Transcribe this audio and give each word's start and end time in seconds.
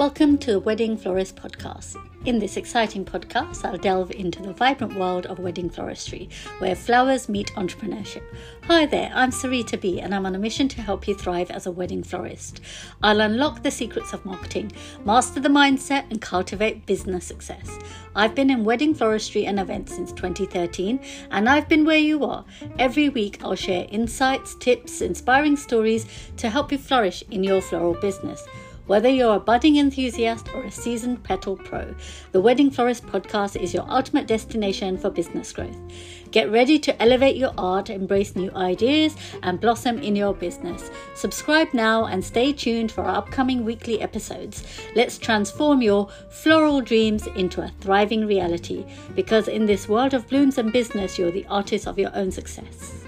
Welcome 0.00 0.38
to 0.38 0.52
the 0.52 0.60
Wedding 0.60 0.96
Florist 0.96 1.36
Podcast. 1.36 1.94
In 2.24 2.38
this 2.38 2.56
exciting 2.56 3.04
podcast, 3.04 3.66
I'll 3.66 3.76
delve 3.76 4.10
into 4.12 4.42
the 4.42 4.54
vibrant 4.54 4.94
world 4.94 5.26
of 5.26 5.40
wedding 5.40 5.68
floristry, 5.68 6.32
where 6.58 6.74
flowers 6.74 7.28
meet 7.28 7.52
entrepreneurship. 7.56 8.22
Hi 8.62 8.86
there, 8.86 9.12
I'm 9.14 9.30
Sarita 9.30 9.78
B, 9.78 10.00
and 10.00 10.14
I'm 10.14 10.24
on 10.24 10.34
a 10.34 10.38
mission 10.38 10.68
to 10.68 10.80
help 10.80 11.06
you 11.06 11.14
thrive 11.14 11.50
as 11.50 11.66
a 11.66 11.70
wedding 11.70 12.02
florist. 12.02 12.62
I'll 13.02 13.20
unlock 13.20 13.62
the 13.62 13.70
secrets 13.70 14.14
of 14.14 14.24
marketing, 14.24 14.72
master 15.04 15.38
the 15.38 15.50
mindset, 15.50 16.10
and 16.10 16.18
cultivate 16.22 16.86
business 16.86 17.26
success. 17.26 17.78
I've 18.16 18.34
been 18.34 18.48
in 18.48 18.64
wedding 18.64 18.94
floristry 18.94 19.46
and 19.46 19.60
events 19.60 19.94
since 19.94 20.12
2013, 20.12 20.98
and 21.30 21.46
I've 21.46 21.68
been 21.68 21.84
where 21.84 21.98
you 21.98 22.24
are. 22.24 22.46
Every 22.78 23.10
week, 23.10 23.44
I'll 23.44 23.54
share 23.54 23.86
insights, 23.90 24.54
tips, 24.54 25.02
inspiring 25.02 25.58
stories 25.58 26.06
to 26.38 26.48
help 26.48 26.72
you 26.72 26.78
flourish 26.78 27.22
in 27.30 27.44
your 27.44 27.60
floral 27.60 28.00
business. 28.00 28.42
Whether 28.86 29.08
you're 29.08 29.36
a 29.36 29.40
budding 29.40 29.76
enthusiast 29.76 30.52
or 30.54 30.64
a 30.64 30.70
seasoned 30.70 31.22
petal 31.22 31.56
pro, 31.56 31.94
the 32.32 32.40
Wedding 32.40 32.70
Florist 32.70 33.06
podcast 33.06 33.60
is 33.60 33.72
your 33.72 33.88
ultimate 33.88 34.26
destination 34.26 34.98
for 34.98 35.10
business 35.10 35.52
growth. 35.52 35.76
Get 36.32 36.50
ready 36.50 36.78
to 36.80 37.02
elevate 37.02 37.36
your 37.36 37.52
art, 37.56 37.88
embrace 37.88 38.34
new 38.34 38.50
ideas, 38.56 39.14
and 39.42 39.60
blossom 39.60 39.98
in 39.98 40.16
your 40.16 40.34
business. 40.34 40.90
Subscribe 41.14 41.72
now 41.72 42.06
and 42.06 42.24
stay 42.24 42.52
tuned 42.52 42.90
for 42.90 43.02
our 43.02 43.16
upcoming 43.16 43.64
weekly 43.64 44.00
episodes. 44.00 44.64
Let's 44.96 45.18
transform 45.18 45.82
your 45.82 46.08
floral 46.30 46.80
dreams 46.80 47.26
into 47.28 47.62
a 47.62 47.72
thriving 47.80 48.26
reality 48.26 48.84
because 49.14 49.46
in 49.46 49.66
this 49.66 49.88
world 49.88 50.14
of 50.14 50.28
blooms 50.28 50.58
and 50.58 50.72
business, 50.72 51.18
you're 51.18 51.30
the 51.30 51.46
artist 51.46 51.86
of 51.86 51.98
your 51.98 52.10
own 52.16 52.32
success. 52.32 52.99